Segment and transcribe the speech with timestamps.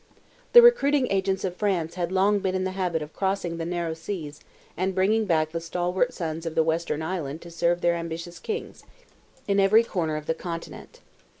[0.53, 3.93] The recruiting agents of France had long been in the habit of crossing the narrow
[3.93, 4.39] seas,
[4.75, 8.83] and bringing back the stalwart sons of the western Island to serve their ambitious kings,
[9.47, 11.01] in every corner of the continent.